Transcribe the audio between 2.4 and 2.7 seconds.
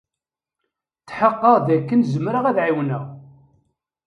ad